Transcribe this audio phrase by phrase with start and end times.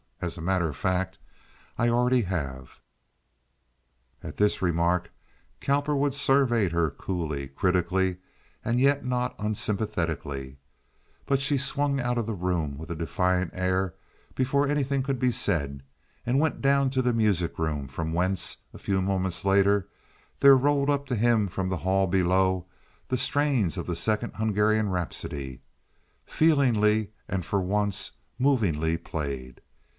[0.19, 1.17] As a matter of fact,
[1.77, 2.79] I have already." At
[4.37, 5.09] this remark
[5.59, 8.17] Cowperwood surveyed her coolly, critically,
[8.63, 10.57] and yet not unsympathetically;
[11.25, 13.93] but she swung out of the room with a defiant air
[14.35, 15.83] before anything could be said,
[16.25, 19.87] and went down to the music room, from whence a few moments later
[20.39, 22.67] there rolled up to him from the hall below
[23.07, 25.61] the strains of the second Hungarian Rhapsodie,
[26.25, 29.61] feelingly and for once movingly played.